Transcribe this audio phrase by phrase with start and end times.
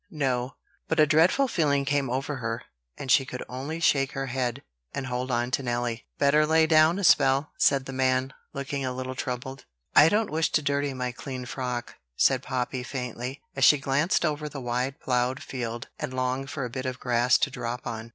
[0.09, 0.55] no;"
[0.87, 2.63] but a dreadful feeling came over her,
[2.97, 4.63] and she could only shake her head,
[4.95, 6.07] and hold on to Nelly.
[6.17, 9.65] "Better lay down a spell," said the man, looking a little troubled.
[9.95, 14.49] "I don't wish to dirty my clean frock," said Poppy faintly, as she glanced over
[14.49, 18.09] the wide ploughed field, and longed for a bit of grass to drop on.